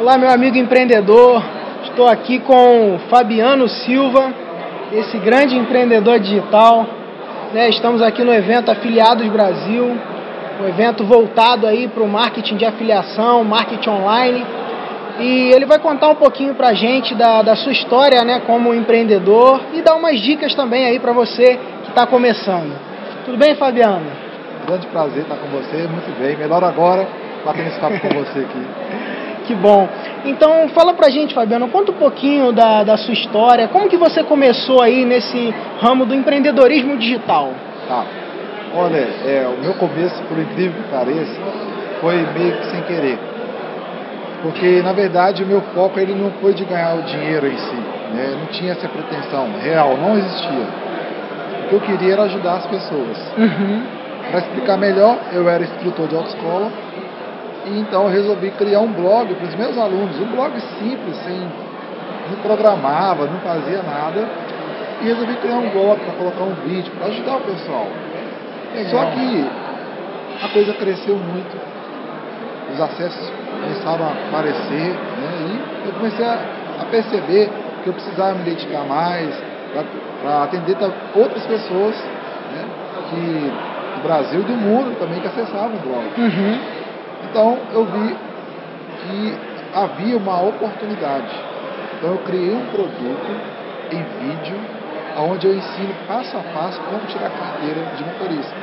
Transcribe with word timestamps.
Olá, 0.00 0.16
meu 0.16 0.30
amigo 0.30 0.56
empreendedor. 0.56 1.42
Estou 1.84 2.08
aqui 2.08 2.38
com 2.38 2.98
Fabiano 3.10 3.68
Silva, 3.68 4.32
esse 4.94 5.18
grande 5.18 5.54
empreendedor 5.58 6.18
digital. 6.18 6.86
Né? 7.52 7.68
Estamos 7.68 8.00
aqui 8.00 8.24
no 8.24 8.32
evento 8.32 8.70
Afiliados 8.70 9.28
Brasil, 9.28 9.84
um 10.58 10.66
evento 10.66 11.04
voltado 11.04 11.66
aí 11.66 11.86
para 11.86 12.02
o 12.02 12.08
marketing 12.08 12.56
de 12.56 12.64
afiliação, 12.64 13.44
marketing 13.44 13.90
online. 13.90 14.46
E 15.18 15.52
ele 15.54 15.66
vai 15.66 15.78
contar 15.78 16.08
um 16.08 16.14
pouquinho 16.14 16.54
para 16.54 16.68
a 16.68 16.74
gente 16.74 17.14
da, 17.14 17.42
da 17.42 17.54
sua 17.54 17.72
história 17.72 18.24
né, 18.24 18.40
como 18.46 18.72
empreendedor 18.72 19.60
e 19.74 19.82
dar 19.82 19.96
umas 19.96 20.18
dicas 20.18 20.54
também 20.54 20.86
aí 20.86 20.98
para 20.98 21.12
você 21.12 21.58
que 21.82 21.90
está 21.90 22.06
começando. 22.06 22.72
Tudo 23.26 23.36
bem, 23.36 23.54
Fabiano? 23.54 24.06
Grande 24.66 24.86
prazer 24.86 25.24
estar 25.24 25.36
com 25.36 25.48
você, 25.48 25.86
muito 25.86 26.18
bem. 26.18 26.38
Melhor 26.38 26.64
agora 26.64 27.06
batendo 27.44 27.68
esse 27.68 27.78
papo 27.78 28.00
com 28.00 28.08
você 28.08 28.38
aqui. 28.38 28.66
Que 29.50 29.56
bom. 29.56 29.88
Então, 30.26 30.68
fala 30.68 30.94
pra 30.94 31.10
gente, 31.10 31.34
Fabiano, 31.34 31.66
conta 31.70 31.90
um 31.90 31.96
pouquinho 31.96 32.52
da, 32.52 32.84
da 32.84 32.96
sua 32.96 33.12
história. 33.12 33.66
Como 33.66 33.88
que 33.88 33.96
você 33.96 34.22
começou 34.22 34.80
aí 34.80 35.04
nesse 35.04 35.52
ramo 35.80 36.06
do 36.06 36.14
empreendedorismo 36.14 36.96
digital? 36.96 37.50
Tá. 37.88 38.04
Olha, 38.76 39.08
é, 39.26 39.52
o 39.52 39.60
meu 39.60 39.74
começo, 39.74 40.22
por 40.28 40.38
incrível 40.38 40.80
que 40.80 40.88
pareça, 40.88 41.40
foi 42.00 42.14
meio 42.38 42.58
que 42.58 42.66
sem 42.66 42.80
querer. 42.82 43.18
Porque, 44.40 44.80
na 44.82 44.92
verdade, 44.92 45.42
o 45.42 45.46
meu 45.48 45.62
foco 45.74 45.98
ele 45.98 46.14
não 46.14 46.30
foi 46.40 46.54
de 46.54 46.64
ganhar 46.64 46.94
o 46.94 47.02
dinheiro 47.02 47.48
em 47.48 47.58
si. 47.58 47.76
Né? 48.14 48.36
Não 48.38 48.46
tinha 48.52 48.70
essa 48.70 48.86
pretensão 48.86 49.48
real, 49.60 49.96
não 49.96 50.16
existia. 50.16 50.66
O 51.64 51.68
que 51.70 51.74
eu 51.74 51.80
queria 51.80 52.12
era 52.12 52.22
ajudar 52.22 52.58
as 52.58 52.66
pessoas. 52.66 53.18
Uhum. 53.36 53.82
Para 54.30 54.38
explicar 54.38 54.76
melhor, 54.76 55.18
eu 55.32 55.48
era 55.48 55.64
instrutor 55.64 56.06
de 56.06 56.14
autoescola 56.14 56.70
e 57.70 57.80
então 57.80 58.04
eu 58.04 58.10
resolvi 58.10 58.50
criar 58.52 58.80
um 58.80 58.92
blog 58.92 59.32
para 59.34 59.46
os 59.46 59.54
meus 59.54 59.78
alunos, 59.78 60.20
um 60.20 60.26
blog 60.26 60.60
simples, 60.78 61.16
sem 61.24 61.38
não 62.30 62.36
programava, 62.42 63.26
não 63.26 63.40
fazia 63.40 63.82
nada. 63.82 64.28
E 65.00 65.04
resolvi 65.04 65.34
criar 65.36 65.56
um 65.56 65.70
blog 65.70 65.98
para 66.00 66.14
colocar 66.14 66.44
um 66.44 66.54
vídeo, 66.66 66.92
para 66.98 67.06
ajudar 67.06 67.36
o 67.36 67.40
pessoal. 67.40 67.86
Só 68.90 69.04
que 69.06 69.50
a 70.42 70.48
coisa 70.48 70.74
cresceu 70.74 71.16
muito, 71.16 71.56
os 72.72 72.80
acessos 72.80 73.32
começaram 73.62 74.04
a 74.04 74.12
aparecer, 74.28 74.90
né? 74.90 75.32
e 75.48 75.86
eu 75.88 75.92
comecei 75.94 76.24
a, 76.24 76.38
a 76.80 76.84
perceber 76.84 77.50
que 77.82 77.88
eu 77.88 77.92
precisava 77.94 78.34
me 78.38 78.44
dedicar 78.44 78.84
mais 78.84 79.34
para 80.22 80.44
atender 80.44 80.76
outras 81.14 81.44
pessoas 81.46 81.96
né? 82.52 82.64
que 83.10 83.70
do 83.96 84.02
Brasil 84.02 84.40
e 84.40 84.44
do 84.44 84.54
mundo 84.54 84.98
também 84.98 85.20
que 85.20 85.26
acessavam 85.26 85.76
o 85.76 85.80
blog. 85.80 86.06
Uhum. 86.16 86.58
Então 87.28 87.58
eu 87.72 87.84
vi 87.84 88.16
que 89.00 89.34
havia 89.74 90.16
uma 90.16 90.42
oportunidade. 90.42 91.34
Então 91.96 92.12
eu 92.12 92.18
criei 92.18 92.54
um 92.54 92.66
produto 92.66 93.60
em 93.92 94.02
vídeo, 94.20 94.56
onde 95.18 95.46
eu 95.46 95.54
ensino 95.54 95.94
passo 96.06 96.36
a 96.36 96.42
passo 96.54 96.80
como 96.82 97.00
tirar 97.06 97.30
carteira 97.30 97.84
de 97.96 98.04
motorista. 98.04 98.54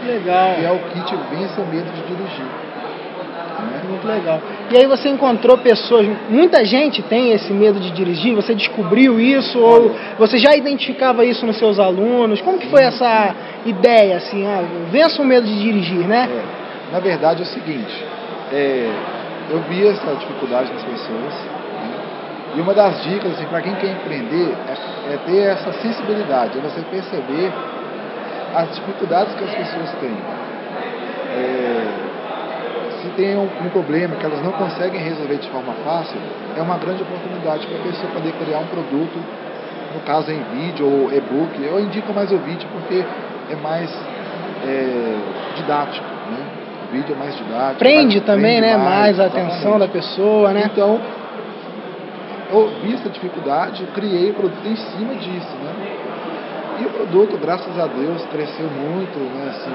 Que 0.00 0.06
legal. 0.06 0.54
Que 0.56 0.64
é 0.64 0.70
o 0.70 0.78
kit 0.78 1.16
Vença 1.30 1.60
o 1.60 1.66
Medo 1.66 1.90
de 1.92 2.02
Dirigir. 2.02 2.44
Né? 2.44 3.82
Muito 3.88 4.06
legal. 4.06 4.40
E 4.70 4.76
aí 4.76 4.86
você 4.86 5.08
encontrou 5.08 5.56
pessoas, 5.58 6.06
muita 6.28 6.64
gente 6.64 7.02
tem 7.02 7.32
esse 7.32 7.52
medo 7.52 7.78
de 7.78 7.90
dirigir, 7.92 8.34
você 8.34 8.54
descobriu 8.54 9.20
isso 9.20 9.58
ou 9.58 9.94
você 10.18 10.38
já 10.38 10.56
identificava 10.56 11.24
isso 11.24 11.46
nos 11.46 11.56
seus 11.58 11.78
alunos? 11.78 12.40
Como 12.40 12.58
que 12.58 12.68
foi 12.68 12.82
essa 12.82 13.34
ideia, 13.64 14.16
assim, 14.16 14.44
ah, 14.46 14.62
vença 14.90 15.22
o 15.22 15.24
medo 15.24 15.46
de 15.46 15.60
dirigir, 15.60 16.06
né? 16.06 16.28
É. 16.60 16.63
Na 16.92 17.00
verdade 17.00 17.40
é 17.40 17.44
o 17.44 17.48
seguinte, 17.48 18.04
é, 18.52 18.90
eu 19.50 19.60
vi 19.62 19.86
essa 19.86 20.14
dificuldade 20.14 20.72
nas 20.72 20.82
pessoas 20.82 21.34
né? 21.34 22.14
e 22.56 22.60
uma 22.60 22.72
das 22.72 23.02
dicas 23.02 23.32
assim, 23.32 23.46
para 23.46 23.60
quem 23.62 23.74
quer 23.76 23.92
empreender 23.92 24.54
é, 24.68 25.14
é, 25.14 25.18
ter 25.26 25.40
essa 25.40 25.72
sensibilidade, 25.72 26.58
é 26.58 26.60
você 26.60 26.80
perceber 26.82 27.52
as 28.54 28.74
dificuldades 28.76 29.34
que 29.34 29.44
as 29.44 29.54
pessoas 29.54 29.90
têm. 30.00 30.16
É, 31.36 32.04
se 33.02 33.08
tem 33.16 33.36
um, 33.36 33.42
um, 33.44 33.68
problema 33.70 34.16
que 34.16 34.24
elas 34.24 34.42
não 34.42 34.52
conseguem 34.52 35.00
resolver 35.00 35.36
de 35.36 35.50
forma 35.50 35.72
fácil, 35.84 36.16
é 36.56 36.62
uma 36.62 36.78
grande 36.78 37.02
oportunidade 37.02 37.66
para 37.66 37.76
a 37.78 37.82
pessoa 37.82 38.12
poder 38.12 38.32
criar 38.32 38.58
um 38.60 38.66
produto, 38.66 39.18
no 39.94 40.00
caso 40.00 40.30
em 40.30 40.42
vídeo 40.54 40.86
ou 40.86 41.12
e-book. 41.12 41.60
Eu 41.62 41.80
indico 41.80 42.12
mais 42.14 42.30
o 42.30 42.38
vídeo 42.38 42.68
porque 42.72 43.04
é 43.50 43.56
mais 43.56 43.90
é, 44.64 45.16
didático. 45.56 46.06
Né? 46.30 46.63
Vídeo 46.94 47.14
é 47.14 47.18
mais 47.18 47.36
didático. 47.36 47.78
Prende 47.78 48.16
mais, 48.16 48.26
também, 48.26 48.60
prende 48.60 48.76
né? 48.76 48.76
Mais, 48.76 49.18
mais 49.18 49.20
a 49.20 49.26
atenção 49.26 49.78
da 49.78 49.88
pessoa, 49.88 50.52
né? 50.52 50.70
Então, 50.72 51.00
eu 52.52 52.70
vi 52.82 52.94
essa 52.94 53.08
dificuldade, 53.08 53.84
criei 53.94 54.30
o 54.30 54.34
produto 54.34 54.66
em 54.66 54.76
cima 54.76 55.14
disso, 55.14 55.56
né? 55.62 55.72
E 56.80 56.84
o 56.86 56.90
produto, 56.90 57.38
graças 57.40 57.78
a 57.78 57.86
Deus, 57.86 58.24
cresceu 58.32 58.68
muito, 58.68 59.18
né? 59.18 59.50
Assim, 59.50 59.74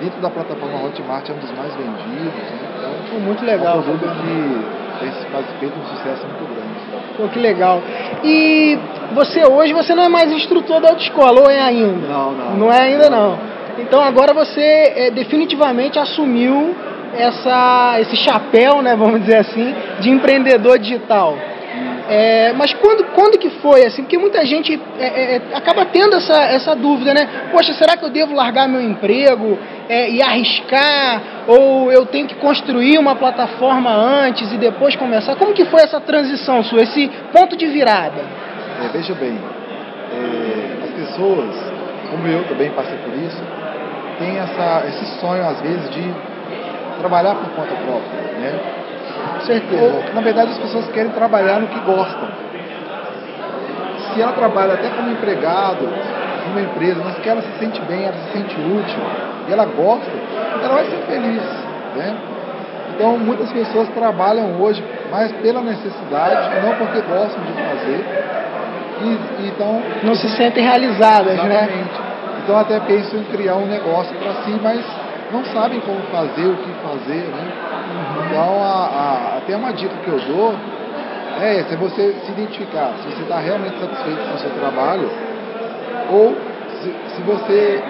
dentro 0.00 0.20
da 0.20 0.30
plataforma 0.30 0.84
Hotmart 0.84 1.28
é 1.28 1.32
um 1.32 1.38
dos 1.38 1.50
mais 1.52 1.74
vendidos, 1.74 2.34
né? 2.34 2.68
Então, 2.78 2.90
Foi 3.10 3.20
muito 3.20 3.44
legal. 3.44 3.76
É 3.76 3.78
um 3.78 3.82
produto 3.82 4.14
que 4.22 4.76
tem 5.00 5.12
feito 5.60 5.78
um 5.78 5.84
sucesso 5.96 6.26
muito 6.26 6.44
grande. 6.54 6.66
Pô, 7.16 7.28
que 7.28 7.38
legal. 7.38 7.82
E 8.24 8.78
você 9.14 9.44
hoje, 9.44 9.72
você 9.72 9.94
não 9.94 10.04
é 10.04 10.08
mais 10.08 10.30
instrutor 10.30 10.80
da 10.80 10.90
autoescola, 10.90 11.40
ou 11.40 11.50
é 11.50 11.60
ainda? 11.60 12.06
Não, 12.06 12.32
não. 12.32 12.56
Não 12.56 12.72
é 12.72 12.80
ainda 12.82 13.10
não. 13.10 13.55
Então 13.78 14.00
agora 14.00 14.32
você 14.32 14.60
é, 14.60 15.10
definitivamente 15.10 15.98
assumiu 15.98 16.74
essa, 17.16 17.96
esse 18.00 18.16
chapéu, 18.16 18.82
né, 18.82 18.94
vamos 18.96 19.20
dizer 19.20 19.38
assim, 19.38 19.74
de 20.00 20.10
empreendedor 20.10 20.78
digital. 20.78 21.36
É, 22.08 22.52
mas 22.52 22.72
quando, 22.74 23.04
quando 23.12 23.36
que 23.36 23.50
foi 23.50 23.84
assim? 23.84 24.02
Porque 24.02 24.16
muita 24.16 24.46
gente 24.46 24.80
é, 24.98 25.04
é, 25.04 25.36
é, 25.36 25.42
acaba 25.54 25.84
tendo 25.86 26.14
essa, 26.14 26.40
essa 26.44 26.76
dúvida, 26.76 27.12
né? 27.12 27.48
Poxa, 27.50 27.72
será 27.72 27.96
que 27.96 28.04
eu 28.04 28.10
devo 28.10 28.32
largar 28.32 28.68
meu 28.68 28.80
emprego 28.80 29.58
é, 29.88 30.08
e 30.10 30.22
arriscar? 30.22 31.20
Ou 31.48 31.90
eu 31.90 32.06
tenho 32.06 32.28
que 32.28 32.36
construir 32.36 32.96
uma 32.98 33.16
plataforma 33.16 33.90
antes 33.90 34.52
e 34.52 34.56
depois 34.56 34.94
começar? 34.94 35.34
Como 35.34 35.52
que 35.52 35.64
foi 35.64 35.80
essa 35.82 36.00
transição 36.00 36.62
sua, 36.62 36.82
esse 36.82 37.10
ponto 37.32 37.56
de 37.56 37.66
virada? 37.66 38.22
Veja 38.92 39.14
bem, 39.14 39.36
as 40.84 40.90
pessoas, 40.90 41.56
como 42.06 42.26
eu 42.26 42.44
também 42.44 42.70
passei 42.70 42.96
por 42.98 43.14
isso, 43.14 43.42
tem 44.18 44.38
essa, 44.38 44.86
esse 44.88 45.04
sonho, 45.20 45.46
às 45.46 45.60
vezes, 45.60 45.90
de 45.90 46.14
trabalhar 46.98 47.34
por 47.34 47.48
conta 47.50 47.74
própria, 47.74 48.20
né? 48.38 48.58
Com 49.34 49.40
certeza. 49.40 50.04
Na 50.14 50.20
verdade, 50.20 50.52
as 50.52 50.58
pessoas 50.58 50.88
querem 50.88 51.10
trabalhar 51.12 51.60
no 51.60 51.68
que 51.68 51.78
gostam. 51.80 52.28
Se 54.12 54.22
ela 54.22 54.32
trabalha 54.32 54.74
até 54.74 54.88
como 54.90 55.10
empregado 55.10 55.86
numa 56.48 56.60
empresa, 56.60 57.00
mas 57.04 57.18
que 57.18 57.28
ela 57.28 57.42
se 57.42 57.58
sente 57.58 57.80
bem, 57.82 58.04
ela 58.04 58.14
se 58.14 58.32
sente 58.32 58.54
útil, 58.54 59.00
e 59.48 59.52
ela 59.52 59.66
gosta, 59.66 60.10
ela 60.62 60.74
vai 60.74 60.84
ser 60.86 60.98
feliz, 61.06 61.42
né? 61.96 62.16
Então, 62.94 63.18
muitas 63.18 63.52
pessoas 63.52 63.88
trabalham 63.90 64.58
hoje 64.60 64.82
mais 65.10 65.30
pela 65.32 65.60
necessidade, 65.60 66.60
não 66.64 66.74
porque 66.76 67.00
gostam 67.02 67.44
de 67.44 67.52
fazer. 67.52 68.04
E, 69.02 69.48
então, 69.48 69.82
não 70.02 70.14
se 70.14 70.28
sentem 70.30 70.64
realizadas, 70.64 71.36
né? 71.36 71.54
exatamente. 71.54 72.00
né? 72.00 72.06
Então 72.42 72.58
até 72.58 72.78
pensam 72.80 73.18
em 73.18 73.24
criar 73.24 73.56
um 73.56 73.66
negócio 73.66 74.14
para 74.16 74.32
si, 74.44 74.58
mas 74.62 74.80
não 75.32 75.44
sabem 75.46 75.80
como 75.80 76.00
fazer, 76.12 76.46
o 76.46 76.56
que 76.56 76.70
fazer, 76.82 77.24
né? 77.24 77.52
Então 78.26 78.62
a, 78.62 78.86
a, 78.86 79.38
até 79.38 79.56
uma 79.56 79.72
dica 79.72 79.94
que 80.04 80.08
eu 80.08 80.20
dou 80.20 80.54
é 81.40 81.64
se 81.68 81.76
você 81.76 82.14
se 82.24 82.32
identificar, 82.32 82.92
se 83.02 83.10
você 83.10 83.22
está 83.22 83.38
realmente 83.38 83.78
satisfeito 83.78 84.28
com 84.28 84.34
o 84.34 84.38
seu 84.38 84.50
trabalho, 84.50 85.10
ou 86.10 86.36
se, 86.80 86.94
se 87.16 87.22
você 87.22 87.82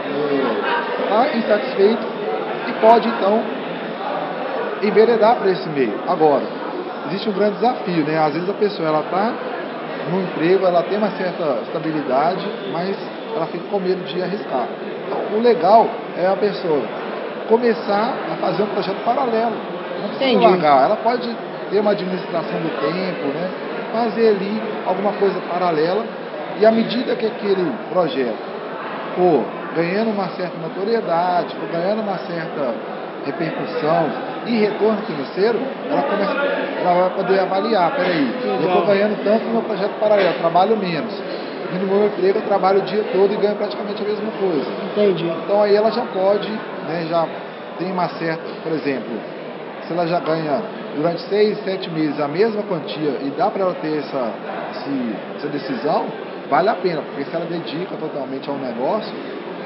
está 1.04 1.26
é, 1.26 1.36
insatisfeito 1.36 2.02
e 2.68 2.72
pode 2.80 3.08
então 3.08 3.42
enveredar 4.82 5.36
para 5.36 5.50
esse 5.50 5.68
meio. 5.68 6.00
Agora, 6.08 6.42
existe 7.08 7.28
um 7.28 7.32
grande 7.32 7.56
desafio, 7.56 8.04
né? 8.04 8.18
Às 8.18 8.32
vezes 8.34 8.48
a 8.48 8.54
pessoa 8.54 8.88
ela 8.88 9.00
está 9.00 9.34
no 10.10 10.22
emprego, 10.22 10.66
ela 10.66 10.82
tem 10.82 10.98
uma 10.98 11.10
certa 11.10 11.60
estabilidade, 11.62 12.46
mas 12.72 12.96
ela 13.34 13.46
fica 13.46 13.64
com 13.70 13.78
medo 13.80 14.04
de 14.04 14.22
arriscar. 14.22 14.68
Então, 15.06 15.38
o 15.38 15.42
legal 15.42 15.88
é 16.16 16.26
a 16.26 16.36
pessoa 16.36 16.82
começar 17.48 18.14
a 18.32 18.36
fazer 18.36 18.62
um 18.62 18.66
projeto 18.66 19.04
paralelo. 19.04 19.56
Não 20.00 20.08
precisa 20.08 20.30
Entendi. 20.30 20.46
largar. 20.46 20.84
Ela 20.84 20.96
pode 20.96 21.28
ter 21.70 21.80
uma 21.80 21.92
administração 21.92 22.60
do 22.60 22.70
tempo, 22.80 23.26
né? 23.34 23.50
fazer 23.92 24.28
ali 24.28 24.62
alguma 24.86 25.12
coisa 25.12 25.40
paralela 25.48 26.04
e 26.58 26.66
à 26.66 26.72
medida 26.72 27.14
que 27.16 27.26
aquele 27.26 27.72
projeto 27.90 28.36
for 29.14 29.44
ganhando 29.74 30.10
uma 30.10 30.28
certa 30.30 30.56
notoriedade, 30.58 31.54
for 31.56 31.68
ganhando 31.68 32.02
uma 32.02 32.18
certa 32.18 32.74
repercussão 33.24 34.10
e 34.46 34.60
retorno 34.60 35.02
financeiro, 35.02 35.58
ela, 35.90 36.02
começa, 36.02 36.32
ela 36.80 37.08
vai 37.08 37.10
poder 37.10 37.40
avaliar, 37.40 37.94
peraí, 37.96 38.34
eu 38.44 38.66
estou 38.66 38.86
ganhando 38.86 39.24
tanto 39.24 39.44
no 39.44 39.52
meu 39.52 39.62
projeto 39.62 39.92
paralelo, 39.98 40.34
trabalho 40.34 40.76
menos 40.76 41.12
e 41.72 41.78
no 41.78 41.86
meu 41.86 42.06
emprego 42.06 42.38
eu 42.38 42.42
trabalho 42.42 42.80
o 42.80 42.82
dia 42.82 43.04
todo 43.12 43.32
e 43.32 43.36
ganho 43.36 43.56
praticamente 43.56 44.02
a 44.02 44.06
mesma 44.06 44.30
coisa. 44.32 44.66
Entendi. 44.92 45.26
Então 45.44 45.62
aí 45.62 45.74
ela 45.74 45.90
já 45.90 46.04
pode, 46.06 46.48
né, 46.50 47.06
já 47.08 47.26
tem 47.78 47.90
uma 47.90 48.08
certa, 48.10 48.42
por 48.62 48.72
exemplo, 48.72 49.10
se 49.86 49.92
ela 49.92 50.06
já 50.06 50.20
ganha 50.20 50.62
durante 50.94 51.22
seis, 51.22 51.62
sete 51.64 51.90
meses 51.90 52.18
a 52.20 52.28
mesma 52.28 52.62
quantia 52.62 53.18
e 53.22 53.32
dá 53.36 53.50
para 53.50 53.62
ela 53.62 53.74
ter 53.74 53.98
essa, 53.98 54.32
essa 55.36 55.48
decisão, 55.48 56.06
vale 56.48 56.68
a 56.68 56.74
pena, 56.74 57.02
porque 57.02 57.24
se 57.24 57.34
ela 57.34 57.44
dedica 57.44 57.96
totalmente 57.96 58.48
ao 58.48 58.56
negócio, 58.56 59.12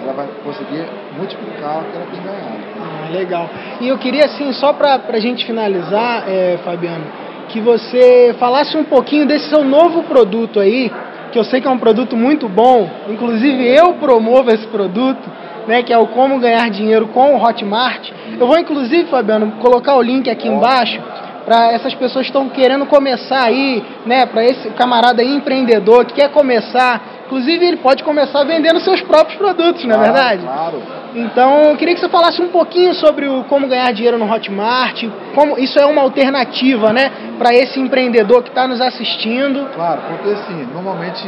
ela 0.02 0.12
vai 0.12 0.26
conseguir 0.44 0.86
multiplicar 1.16 1.80
o 1.80 1.84
que 1.84 1.96
ela 1.96 2.06
tem 2.10 2.22
ganhado. 2.22 2.60
Ah, 2.80 3.12
legal. 3.12 3.50
E 3.80 3.88
eu 3.88 3.98
queria, 3.98 4.24
assim, 4.24 4.52
só 4.52 4.72
para 4.72 5.00
a 5.08 5.20
gente 5.20 5.44
finalizar, 5.44 6.24
é, 6.28 6.58
Fabiano, 6.64 7.04
que 7.48 7.60
você 7.60 8.34
falasse 8.38 8.76
um 8.76 8.84
pouquinho 8.84 9.26
desse 9.26 9.48
seu 9.48 9.64
novo 9.64 10.04
produto 10.04 10.60
aí, 10.60 10.90
que 11.32 11.38
eu 11.38 11.44
sei 11.44 11.60
que 11.60 11.68
é 11.68 11.70
um 11.70 11.78
produto 11.78 12.16
muito 12.16 12.48
bom, 12.48 12.88
inclusive 13.08 13.66
eu 13.66 13.94
promovo 13.94 14.50
esse 14.50 14.66
produto, 14.68 15.28
né, 15.66 15.82
que 15.82 15.92
é 15.92 15.98
o 15.98 16.06
Como 16.08 16.38
Ganhar 16.38 16.68
Dinheiro 16.70 17.08
com 17.08 17.34
o 17.34 17.42
Hotmart. 17.42 18.10
Eu 18.38 18.46
vou, 18.46 18.58
inclusive, 18.58 19.08
Fabiano, 19.08 19.52
colocar 19.60 19.94
o 19.96 20.02
link 20.02 20.28
aqui 20.28 20.48
embaixo 20.48 21.00
para 21.44 21.72
essas 21.72 21.94
pessoas 21.94 22.26
que 22.26 22.30
estão 22.30 22.48
querendo 22.48 22.86
começar 22.86 23.44
aí, 23.44 23.82
né, 24.06 24.26
para 24.26 24.44
esse 24.44 24.70
camarada 24.70 25.22
aí 25.22 25.34
empreendedor 25.34 26.04
que 26.04 26.14
quer 26.14 26.30
começar. 26.30 27.19
Inclusive, 27.30 27.64
ele 27.64 27.76
pode 27.76 28.02
começar 28.02 28.42
vendendo 28.42 28.80
seus 28.80 29.00
próprios 29.02 29.38
produtos, 29.38 29.84
não 29.84 29.94
é 29.94 29.98
claro, 29.98 30.12
verdade? 30.12 30.42
Claro. 30.42 30.82
Então, 31.14 31.70
eu 31.70 31.76
queria 31.76 31.94
que 31.94 32.00
você 32.00 32.08
falasse 32.08 32.42
um 32.42 32.48
pouquinho 32.48 32.92
sobre 32.92 33.28
o 33.28 33.44
como 33.44 33.68
ganhar 33.68 33.92
dinheiro 33.92 34.18
no 34.18 34.28
Hotmart, 34.28 35.04
como 35.32 35.56
isso 35.56 35.78
é 35.78 35.86
uma 35.86 36.02
alternativa, 36.02 36.92
né, 36.92 37.08
para 37.38 37.54
esse 37.54 37.78
empreendedor 37.78 38.42
que 38.42 38.48
está 38.48 38.66
nos 38.66 38.80
assistindo. 38.80 39.68
Claro, 39.72 40.00
porque 40.08 40.30
assim, 40.30 40.68
normalmente 40.74 41.24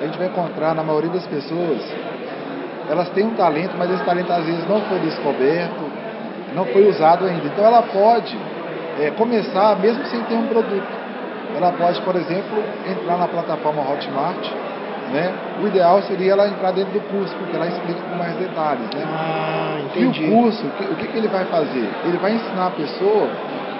a 0.00 0.04
gente 0.06 0.16
vai 0.16 0.28
encontrar 0.28 0.74
na 0.74 0.82
maioria 0.82 1.10
das 1.10 1.26
pessoas 1.26 1.78
elas 2.88 3.10
têm 3.10 3.26
um 3.26 3.34
talento, 3.34 3.74
mas 3.76 3.90
esse 3.90 4.04
talento 4.04 4.32
às 4.32 4.46
vezes 4.46 4.66
não 4.66 4.80
foi 4.82 4.98
descoberto, 5.00 5.90
não 6.54 6.64
foi 6.66 6.88
usado 6.88 7.26
ainda. 7.26 7.46
Então 7.46 7.66
ela 7.66 7.82
pode 7.82 8.34
é, 9.00 9.10
começar 9.10 9.78
mesmo 9.78 10.06
sem 10.06 10.22
ter 10.22 10.36
um 10.36 10.46
produto. 10.46 10.86
Ela 11.54 11.72
pode, 11.72 12.00
por 12.02 12.14
exemplo, 12.16 12.62
entrar 12.86 13.18
na 13.18 13.28
plataforma 13.28 13.82
Hotmart. 13.82 14.46
Né? 15.12 15.32
O 15.62 15.66
ideal 15.68 16.02
seria 16.02 16.32
ela 16.32 16.48
entrar 16.48 16.72
dentro 16.72 16.92
do 16.92 17.00
curso, 17.08 17.34
porque 17.36 17.54
ela 17.54 17.66
explica 17.66 18.00
com 18.00 18.16
mais 18.16 18.36
detalhes. 18.36 18.90
Né? 18.94 19.04
Ah, 19.06 19.78
entendi. 19.84 20.24
E 20.24 20.28
o 20.28 20.32
curso, 20.32 20.66
o 20.66 20.96
que, 20.96 21.06
que 21.06 21.16
ele 21.16 21.28
vai 21.28 21.44
fazer? 21.44 21.88
Ele 22.04 22.18
vai 22.18 22.34
ensinar 22.34 22.66
a 22.66 22.70
pessoa 22.70 23.28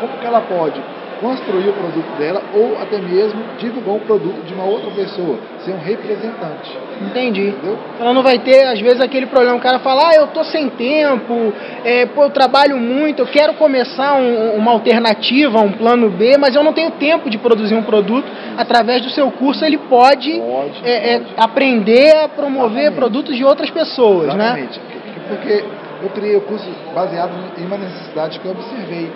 como 0.00 0.12
que 0.18 0.26
ela 0.26 0.40
pode 0.42 0.80
construir 1.20 1.68
o 1.68 1.72
produto 1.72 2.18
dela 2.18 2.42
ou 2.54 2.78
até 2.80 2.98
mesmo 2.98 3.42
divulgar 3.58 3.96
o 3.96 4.00
produto 4.00 4.44
de 4.46 4.54
uma 4.54 4.64
outra 4.64 4.90
pessoa, 4.90 5.38
ser 5.64 5.72
um 5.72 5.78
representante. 5.78 6.76
Entendi. 7.00 7.48
Entendeu? 7.48 7.78
Ela 8.00 8.12
não 8.12 8.22
vai 8.22 8.38
ter, 8.38 8.64
às 8.66 8.80
vezes, 8.80 9.00
aquele 9.00 9.26
problema. 9.26 9.56
O 9.56 9.60
cara 9.60 9.78
fala, 9.80 10.08
ah, 10.08 10.14
eu 10.14 10.26
tô 10.28 10.44
sem 10.44 10.68
tempo, 10.70 11.52
é, 11.84 12.06
pô, 12.06 12.24
eu 12.24 12.30
trabalho 12.30 12.76
muito, 12.78 13.20
eu 13.20 13.26
quero 13.26 13.54
começar 13.54 14.14
um, 14.14 14.56
uma 14.56 14.72
alternativa, 14.72 15.60
um 15.60 15.72
plano 15.72 16.10
B, 16.10 16.36
mas 16.38 16.54
eu 16.54 16.62
não 16.62 16.72
tenho 16.72 16.90
tempo 16.92 17.28
de 17.30 17.38
produzir 17.38 17.74
um 17.74 17.82
produto. 17.82 18.26
Através 18.56 19.02
do 19.02 19.10
seu 19.10 19.30
curso, 19.30 19.64
ele 19.64 19.78
pode, 19.78 20.32
Pode, 20.40 20.80
é, 20.84 21.14
é, 21.14 21.18
pode. 21.18 21.34
aprender 21.36 22.16
a 22.16 22.28
promover 22.28 22.70
Exatamente. 22.70 22.96
produtos 22.96 23.36
de 23.36 23.44
outras 23.44 23.70
pessoas, 23.70 24.34
né? 24.34 24.44
Exatamente. 24.44 24.80
Porque 25.28 25.64
eu 26.02 26.08
criei 26.10 26.36
o 26.36 26.40
curso 26.42 26.66
baseado 26.94 27.32
em 27.58 27.66
uma 27.66 27.76
necessidade 27.76 28.38
que 28.38 28.46
eu 28.46 28.52
observei, 28.52 29.10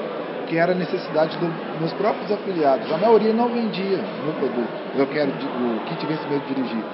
que 0.51 0.59
era 0.59 0.73
a 0.73 0.75
necessidade 0.75 1.39
dos 1.39 1.49
meus 1.79 1.93
próprios 1.93 2.31
afiliados. 2.33 2.91
A 2.93 2.99
maioria 2.99 3.33
não 3.33 3.49
vendia 3.49 3.99
o 3.99 4.25
meu 4.25 4.35
produto. 4.35 4.69
Eu 4.97 5.07
quero 5.07 5.31
o 5.31 5.81
kit 5.87 6.05
vencimento 6.05 6.53
dirigido. 6.53 6.85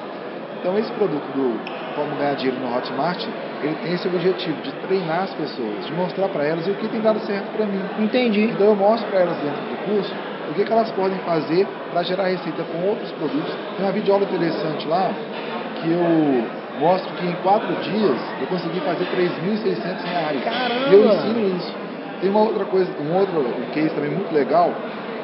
Então 0.61 0.79
esse 0.79 0.93
produto 0.93 1.25
do 1.33 1.59
Como 1.95 2.15
Ganhar 2.17 2.35
Dinheiro 2.35 2.61
no 2.61 2.77
Hotmart, 2.77 3.27
ele 3.63 3.75
tem 3.83 3.95
esse 3.95 4.07
objetivo 4.07 4.61
de 4.61 4.73
treinar 4.87 5.23
as 5.23 5.31
pessoas, 5.35 5.87
de 5.87 5.93
mostrar 5.95 6.29
para 6.29 6.45
elas 6.45 6.67
o 6.67 6.75
que 6.75 6.87
tem 6.89 7.01
dado 7.01 7.19
certo 7.21 7.47
para 7.57 7.65
mim. 7.65 7.81
Entendi. 7.99 8.45
Então 8.45 8.67
eu 8.67 8.77
mostro 8.77 9.09
para 9.09 9.21
elas 9.21 9.39
dentro 9.39 9.63
do 9.63 9.77
curso 9.87 10.15
o 10.51 10.55
que, 10.55 10.63
que 10.63 10.73
elas 10.73 10.91
podem 10.93 11.19
fazer 11.21 11.67
para 11.91 12.03
gerar 12.03 12.27
receita 12.27 12.63
com 12.63 12.89
outros 12.89 13.11
produtos. 13.13 13.55
Tem 13.77 13.87
uma 13.87 13.93
videoaula 13.93 14.25
interessante 14.27 14.87
lá 14.87 15.11
que 15.81 15.91
eu 15.91 16.79
mostro 16.79 17.11
que 17.15 17.27
em 17.27 17.33
quatro 17.37 17.75
dias 17.77 18.21
eu 18.39 18.47
consegui 18.49 18.81
fazer 18.81 19.07
3.600 19.07 20.05
reais. 20.05 20.45
Caramba! 20.45 20.89
E 20.91 20.95
eu 20.95 21.07
ensino 21.07 21.57
isso. 21.57 21.86
Tem 22.21 22.31
uma 22.31 22.41
outra 22.41 22.65
coisa, 22.65 22.91
um 23.01 23.15
outro 23.17 23.39
um 23.41 23.71
case 23.73 23.91
também 23.91 24.11
muito 24.11 24.33
legal 24.35 24.73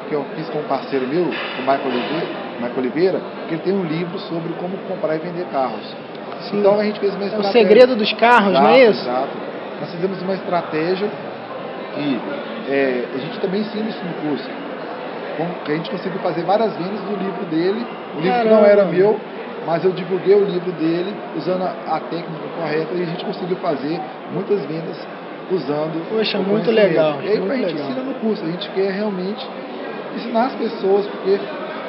que 0.07 0.13
eu 0.13 0.23
fiz 0.35 0.47
com 0.49 0.59
um 0.59 0.63
parceiro 0.63 1.07
meu, 1.07 1.23
o 1.23 1.61
Michael 1.61 1.85
Oliveira, 1.87 2.27
Michael 2.59 2.77
Oliveira, 2.77 3.21
que 3.47 3.53
ele 3.55 3.61
tem 3.63 3.73
um 3.73 3.83
livro 3.83 4.19
sobre 4.19 4.53
como 4.53 4.77
comprar 4.87 5.15
e 5.15 5.19
vender 5.19 5.45
carros. 5.45 5.95
Sim. 6.49 6.59
Então 6.59 6.79
a 6.79 6.83
gente 6.83 6.99
fez 6.99 7.13
uma 7.15 7.23
É 7.23 7.25
o 7.25 7.27
estratégia. 7.29 7.61
segredo 7.61 7.95
dos 7.95 8.13
carros, 8.13 8.53
não 8.53 8.67
é 8.67 8.79
Exato, 8.81 8.91
isso? 8.91 9.09
Exato. 9.09 9.37
Nós 9.79 9.91
fizemos 9.91 10.21
uma 10.21 10.33
estratégia 10.33 11.09
e 11.97 12.19
é, 12.69 13.05
a 13.15 13.17
gente 13.17 13.39
também 13.39 13.61
ensina 13.61 13.89
isso 13.89 13.99
no 14.03 14.29
curso. 14.29 14.49
Que 15.65 15.71
a 15.71 15.75
gente 15.75 15.89
conseguiu 15.89 16.19
fazer 16.19 16.43
várias 16.43 16.75
vendas 16.77 16.99
do 17.01 17.15
livro 17.15 17.45
dele. 17.45 17.85
O 18.15 18.21
livro 18.21 18.39
que 18.39 18.45
não 18.49 18.61
Caramba. 18.61 18.67
era 18.67 18.85
meu, 18.85 19.19
mas 19.65 19.83
eu 19.83 19.91
divulguei 19.91 20.35
o 20.35 20.43
livro 20.45 20.71
dele 20.73 21.11
usando 21.35 21.63
a, 21.63 21.95
a 21.95 21.99
técnica 22.01 22.43
correta 22.55 22.93
e 22.93 23.01
a 23.01 23.05
gente 23.05 23.25
conseguiu 23.25 23.57
fazer 23.57 23.99
muitas 24.31 24.63
vendas 24.65 24.95
usando 25.51 26.01
Poxa, 26.09 26.39
o 26.39 26.43
muito 26.43 26.71
legal, 26.71 27.21
E 27.23 27.29
aí 27.29 27.39
muito 27.39 27.51
a 27.53 27.55
gente 27.57 27.73
legal. 27.73 27.89
ensina 27.89 28.03
no 28.03 28.13
curso, 28.15 28.43
a 28.45 28.51
gente 28.51 28.69
quer 28.71 28.91
realmente 28.91 29.45
ensinar 30.15 30.45
as 30.45 30.55
pessoas, 30.55 31.05
porque 31.07 31.39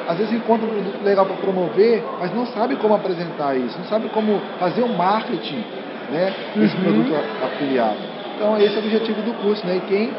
às 0.07 0.17
vezes 0.17 0.33
encontra 0.33 0.65
um 0.65 0.69
produto 0.69 1.03
legal 1.03 1.25
para 1.25 1.35
promover, 1.37 2.03
mas 2.19 2.33
não 2.33 2.45
sabe 2.47 2.75
como 2.75 2.93
apresentar 2.93 3.55
isso, 3.57 3.77
não 3.79 3.85
sabe 3.85 4.07
como 4.09 4.39
fazer 4.59 4.83
um 4.83 4.95
marketing 4.95 5.63
né, 6.11 6.33
desse 6.55 6.75
Uhum. 6.77 6.83
produto 6.83 7.13
afiliado. 7.43 7.97
Então 8.35 8.57
esse 8.57 8.75
é 8.75 8.79
o 8.79 8.83
objetivo 8.83 9.21
do 9.23 9.33
curso, 9.41 9.65
né? 9.65 9.77
E 9.77 9.79
quem 9.81 10.11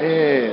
é, 0.00 0.50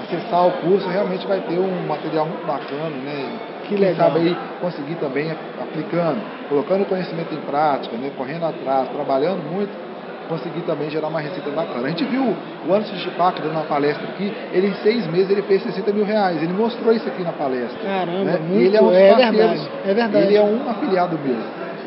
acessar 0.00 0.46
o 0.46 0.52
curso 0.52 0.88
realmente 0.88 1.26
vai 1.26 1.40
ter 1.40 1.58
um 1.58 1.86
material 1.86 2.26
muito 2.26 2.46
bacana, 2.46 2.90
né? 3.04 3.28
Que 3.64 3.74
Quem 3.74 3.78
legal. 3.78 4.08
sabe 4.12 4.20
aí 4.20 4.36
conseguir 4.60 4.94
também 4.94 5.30
aplicando, 5.60 6.20
colocando 6.48 6.82
o 6.82 6.86
conhecimento 6.86 7.34
em 7.34 7.40
prática, 7.40 7.96
né? 7.96 8.10
correndo 8.16 8.44
atrás, 8.46 8.88
trabalhando 8.88 9.42
muito, 9.42 9.87
conseguir 10.28 10.60
também 10.60 10.90
gerar 10.90 11.08
uma 11.08 11.20
receita 11.20 11.50
bacana. 11.50 11.86
A 11.86 11.90
gente 11.90 12.04
viu 12.04 12.36
o 12.66 12.72
Anderson 12.72 12.96
Chipac 12.96 13.40
dando 13.40 13.52
uma 13.52 13.64
palestra 13.64 14.06
aqui, 14.08 14.32
ele 14.52 14.68
em 14.68 14.74
seis 14.74 15.06
meses 15.06 15.30
ele 15.30 15.42
fez 15.42 15.62
60 15.62 15.92
mil 15.92 16.04
reais, 16.04 16.42
ele 16.42 16.52
mostrou 16.52 16.92
isso 16.92 17.08
aqui 17.08 17.22
na 17.22 17.32
palestra. 17.32 17.78
Caramba, 17.82 18.24
né? 18.24 18.38
muito, 18.38 18.60
E 18.60 18.66
ele 18.66 18.76
é 18.76 18.82
um 18.82 18.92
é 18.92 19.14
verdade, 19.14 19.70
é 19.84 19.94
verdade. 19.94 20.26
Ele 20.26 20.36
é 20.36 20.42
um 20.42 20.70
afiliado 20.70 21.18
meu. 21.18 21.36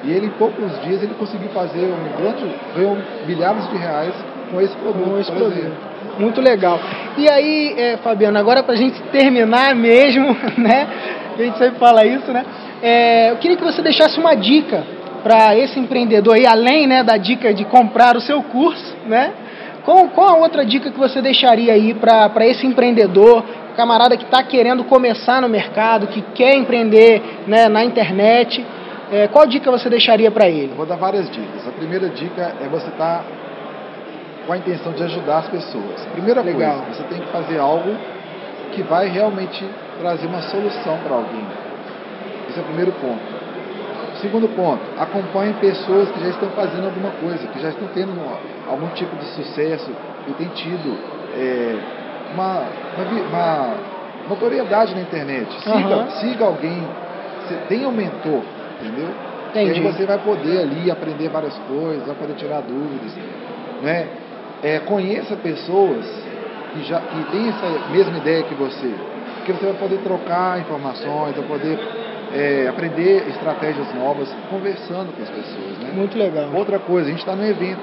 E 0.04 0.12
ele 0.12 0.26
em 0.26 0.32
poucos 0.32 0.82
dias 0.82 1.04
ele 1.04 1.14
conseguiu 1.14 1.50
fazer 1.50 1.86
um 1.86 2.22
grande, 2.22 2.52
ganhou 2.76 2.98
milhares 3.28 3.70
de 3.70 3.78
reais 3.78 4.14
com 4.52 4.60
esse 4.60 4.76
produto, 4.76 5.10
com 5.10 5.20
esse 5.20 5.32
produto. 5.32 5.92
Muito 6.20 6.42
legal. 6.42 6.80
E 7.18 7.30
aí, 7.30 7.76
é, 7.78 7.98
Fabiano, 7.98 8.38
agora 8.38 8.64
pra 8.64 8.76
gente 8.76 9.02
terminar 9.12 9.76
mesmo, 9.76 10.36
né? 10.58 10.88
A 11.34 11.42
gente 11.42 11.58
sempre 11.58 11.80
fala 11.80 12.06
isso, 12.06 12.32
né? 12.32 12.46
É, 12.82 13.32
eu 13.32 13.38
queria 13.38 13.56
que 13.56 13.64
você 13.64 13.82
deixasse 13.82 14.20
uma 14.20 14.36
dica 14.36 14.84
para 15.24 15.56
esse 15.58 15.80
empreendedor 15.80 16.36
aí, 16.36 16.46
além 16.46 16.88
né, 16.88 17.04
da 17.04 17.18
dica 17.18 17.54
de 17.54 17.66
comprar 17.66 18.16
o 18.16 18.22
seu 18.22 18.42
curso, 18.44 18.96
né? 19.06 19.34
Qual, 19.84 20.08
qual 20.10 20.30
a 20.30 20.36
outra 20.38 20.64
dica 20.64 20.92
que 20.92 21.00
você 21.00 21.22
deixaria 21.22 21.74
aí 21.74 21.94
para 21.94 22.46
esse 22.46 22.66
empreendedor, 22.68 23.44
camarada 23.76 24.16
que 24.16 24.24
está 24.24 24.44
querendo 24.44 24.84
começar 24.84 25.42
no 25.42 25.50
mercado, 25.50 26.08
que 26.08 26.22
quer 26.36 26.56
empreender 26.56 27.22
né, 27.48 27.68
na 27.68 27.84
internet? 27.84 28.64
É, 29.12 29.28
qual 29.28 29.46
dica 29.46 29.70
você 29.72 29.90
deixaria 29.90 30.30
para 30.30 30.48
ele? 30.48 30.74
Vou 30.76 30.86
dar 30.86 30.98
várias 30.98 31.30
dicas. 31.32 31.68
A 31.68 31.72
primeira 31.72 32.10
dica 32.10 32.56
é 32.62 32.68
você 32.68 32.88
estar 32.90 33.26
com 34.46 34.54
a 34.54 34.58
intenção 34.58 34.94
de 34.94 35.04
ajudar 35.04 35.40
as 35.40 35.48
pessoas. 35.48 36.06
Primeira 36.14 36.42
Legal. 36.42 36.78
coisa, 36.78 36.94
você 36.94 37.04
tem 37.04 37.20
que 37.20 37.28
fazer 37.28 37.60
algo 37.60 37.96
que 38.72 38.82
vai 38.84 39.08
realmente 39.10 39.66
trazer 40.00 40.28
uma 40.28 40.42
solução 40.44 40.98
para 41.04 41.16
alguém. 41.16 41.46
Esse 42.50 42.60
é 42.60 42.62
o 42.62 42.66
primeiro 42.66 42.92
ponto. 42.94 43.42
Segundo 44.22 44.48
ponto, 44.50 44.82
acompanhe 45.00 45.52
pessoas 45.56 46.12
que 46.12 46.20
já 46.22 46.30
estão 46.30 46.50
fazendo 46.52 46.86
alguma 46.86 47.10
coisa, 47.10 47.48
que 47.48 47.60
já 47.60 47.70
estão 47.70 47.88
tendo 47.88 48.12
algum 48.70 48.88
tipo 48.90 49.16
de 49.18 49.26
sucesso 49.34 49.90
e 50.28 50.34
tem 50.34 50.48
tido 50.50 50.96
é, 51.36 51.76
uma, 52.36 52.62
uma, 52.96 53.22
uma 53.28 53.78
notoriedade 54.30 54.94
na 54.94 55.02
internet. 55.02 55.52
Siga, 55.64 55.96
Aham. 55.96 56.10
siga 56.20 56.46
alguém, 56.46 56.88
tenha 57.68 57.90
um 57.90 57.92
mentor, 57.92 58.44
entendeu? 58.80 59.10
Entendi. 59.50 59.82
E 59.82 59.88
aí 59.88 59.92
você 59.92 60.06
vai 60.06 60.20
poder 60.20 60.60
ali 60.60 60.92
aprender 60.92 61.28
várias 61.30 61.58
coisas, 61.68 62.06
vai 62.06 62.16
poder 62.16 62.36
tirar 62.36 62.62
dúvidas, 62.62 63.12
né? 63.82 64.08
É, 64.62 64.80
conheça 64.82 65.36
pessoas 65.36 66.06
que 66.74 66.84
já 66.84 67.00
que 67.00 67.32
têm 67.32 67.50
essa 67.50 67.92
mesma 67.92 68.18
ideia 68.18 68.44
que 68.44 68.54
você, 68.54 68.94
porque 69.38 69.54
você 69.54 69.66
vai 69.66 69.74
poder 69.74 69.98
trocar 70.04 70.62
informações, 70.62 71.36
vai 71.36 71.44
poder 71.44 71.80
é, 72.34 72.68
aprender 72.68 73.28
estratégias 73.30 73.94
novas, 73.94 74.30
conversando 74.50 75.16
com 75.16 75.22
as 75.22 75.30
pessoas, 75.30 75.78
né? 75.80 75.92
Muito 75.94 76.18
legal. 76.18 76.50
Outra 76.54 76.80
coisa, 76.80 77.08
a 77.08 77.12
gente 77.12 77.20
está 77.20 77.36
no 77.36 77.46
evento. 77.46 77.82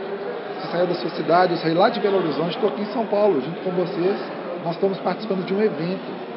Você 0.60 0.68
saiu 0.72 0.86
da 0.86 0.94
sua 0.94 1.10
cidade, 1.10 1.52
eu 1.52 1.58
saí 1.58 1.74
lá 1.74 1.88
de 1.88 2.00
Belo 2.00 2.18
Horizonte, 2.18 2.54
estou 2.54 2.68
aqui 2.70 2.82
em 2.82 2.92
São 2.92 3.06
Paulo, 3.06 3.40
junto 3.40 3.60
com 3.60 3.70
vocês. 3.70 4.16
Nós 4.64 4.74
estamos 4.74 4.98
participando 4.98 5.44
de 5.46 5.54
um 5.54 5.62
evento. 5.62 6.28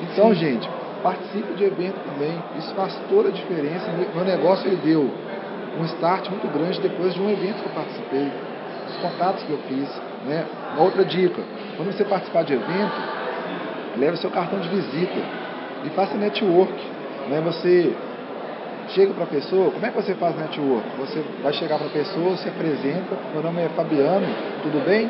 Então, 0.00 0.32
gente, 0.34 0.68
participe 1.02 1.54
de 1.54 1.64
evento 1.64 1.96
também. 2.04 2.32
Isso 2.58 2.74
faz 2.74 2.96
toda 3.08 3.28
a 3.28 3.32
diferença. 3.32 3.90
Meu 4.14 4.24
negócio 4.24 4.66
ele 4.66 4.76
deu 4.76 5.10
um 5.78 5.84
start 5.84 6.28
muito 6.30 6.48
grande 6.48 6.80
depois 6.80 7.14
de 7.14 7.20
um 7.20 7.30
evento 7.30 7.62
que 7.62 7.66
eu 7.66 7.74
participei, 7.74 8.32
os 8.88 8.96
contatos 8.96 9.42
que 9.44 9.50
eu 9.50 9.58
fiz. 9.68 9.88
Né? 10.26 10.44
Uma 10.74 10.84
outra 10.84 11.04
dica, 11.04 11.42
quando 11.76 11.92
você 11.92 12.04
participar 12.04 12.44
de 12.44 12.54
evento, 12.54 13.18
leve 13.96 14.16
seu 14.16 14.30
cartão 14.30 14.60
de 14.60 14.68
visita 14.68 15.20
e 15.84 15.90
faça 15.90 16.16
network. 16.16 16.97
Né? 17.28 17.40
Você 17.44 17.94
chega 18.88 19.12
para 19.12 19.24
a 19.24 19.26
pessoa, 19.26 19.70
como 19.70 19.84
é 19.84 19.90
que 19.90 19.96
você 19.96 20.14
faz 20.14 20.36
network? 20.36 20.88
Você 20.98 21.22
vai 21.42 21.52
chegar 21.52 21.78
para 21.78 21.86
a 21.86 21.90
pessoa, 21.90 22.36
se 22.36 22.48
apresenta, 22.48 23.16
meu 23.32 23.42
nome 23.42 23.62
é 23.62 23.68
Fabiano, 23.70 24.26
tudo 24.62 24.84
bem? 24.84 25.08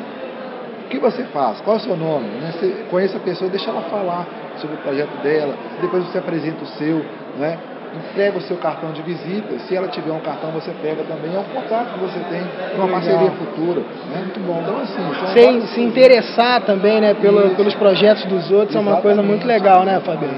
O 0.85 0.89
que 0.89 0.99
você 0.99 1.23
faz? 1.25 1.61
Qual 1.61 1.77
é 1.77 1.79
o 1.79 1.81
seu 1.81 1.95
nome? 1.95 2.27
Né? 2.27 2.51
Você 2.51 2.85
conhece 2.89 3.15
a 3.15 3.19
pessoa, 3.19 3.49
deixa 3.49 3.69
ela 3.69 3.81
falar 3.83 4.27
sobre 4.57 4.75
o 4.75 4.79
projeto 4.79 5.21
dela, 5.21 5.55
depois 5.81 6.03
você 6.05 6.17
apresenta 6.17 6.63
o 6.63 6.67
seu, 6.67 7.05
né? 7.37 7.57
entrega 7.95 8.37
o 8.37 8.41
seu 8.41 8.57
cartão 8.57 8.91
de 8.91 9.01
visita, 9.01 9.57
se 9.67 9.75
ela 9.75 9.87
tiver 9.87 10.11
um 10.11 10.19
cartão 10.19 10.51
você 10.51 10.71
pega 10.81 11.03
também, 11.03 11.35
é 11.35 11.39
um 11.39 11.61
contato 11.61 11.93
que 11.93 11.99
você 11.99 12.19
tem 12.29 12.41
uma 12.75 12.87
parceria 12.87 13.31
futura. 13.31 13.81
Né? 13.81 14.17
Muito 14.17 14.39
bom. 14.45 14.61
Então 14.61 14.79
assim, 14.79 15.33
Sem, 15.33 15.61
se 15.67 15.81
interessar 15.81 16.61
também 16.61 17.01
né, 17.01 17.13
pelo, 17.13 17.55
pelos 17.55 17.73
projetos 17.75 18.25
dos 18.25 18.51
outros 18.51 18.75
Exatamente. 18.75 18.87
é 18.87 18.91
uma 18.91 19.01
coisa 19.01 19.23
muito 19.23 19.47
legal, 19.47 19.83
né, 19.83 19.99
Fabiano? 20.01 20.37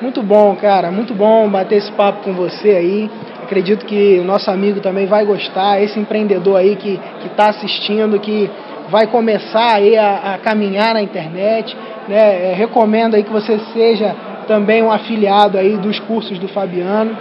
Muito 0.00 0.22
bom, 0.22 0.56
cara, 0.56 0.90
muito 0.90 1.14
bom 1.14 1.48
bater 1.48 1.76
esse 1.76 1.92
papo 1.92 2.24
com 2.24 2.32
você 2.32 2.70
aí. 2.70 3.10
Acredito 3.42 3.84
que 3.84 4.18
o 4.18 4.24
nosso 4.24 4.50
amigo 4.50 4.80
também 4.80 5.06
vai 5.06 5.24
gostar, 5.24 5.82
esse 5.82 5.98
empreendedor 5.98 6.56
aí 6.56 6.76
que 6.76 6.98
está 7.26 7.50
assistindo, 7.50 8.18
que 8.18 8.50
vai 8.88 9.06
começar 9.06 9.74
aí 9.74 9.96
a, 9.96 10.34
a 10.34 10.38
caminhar 10.38 10.94
na 10.94 11.02
internet. 11.02 11.76
Né? 12.08 12.50
É, 12.50 12.54
recomendo 12.54 13.14
aí 13.14 13.22
que 13.22 13.30
você 13.30 13.58
seja 13.72 14.14
também 14.46 14.82
um 14.82 14.90
afiliado 14.90 15.58
aí 15.58 15.76
dos 15.76 15.98
cursos 16.00 16.38
do 16.38 16.48
Fabiano. 16.48 17.16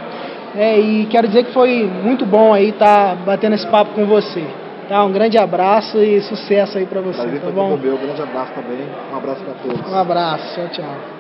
É, 0.55 0.79
e 0.79 1.05
quero 1.07 1.27
dizer 1.27 1.45
que 1.45 1.53
foi 1.53 1.89
muito 2.03 2.25
bom 2.25 2.53
aí 2.53 2.69
estar 2.69 3.09
tá 3.09 3.15
batendo 3.25 3.55
esse 3.55 3.67
papo 3.67 3.91
com 3.93 4.05
você. 4.05 4.43
Tá? 4.87 5.03
Um 5.03 5.11
grande 5.11 5.37
abraço 5.37 5.99
e 5.99 6.21
sucesso 6.21 6.77
aí 6.77 6.85
para 6.85 7.01
você. 7.01 7.21
Prazer 7.21 7.41
tá 7.41 7.51
bom? 7.51 7.77
Meu, 7.77 7.95
um 7.95 7.97
grande 7.97 8.21
abraço 8.21 8.53
também. 8.53 8.87
Um 9.13 9.17
abraço 9.17 9.41
para 9.43 9.53
todos. 9.53 9.91
Um 9.91 9.95
abraço. 9.95 10.55
Tchau, 10.55 10.69
tchau. 10.71 11.18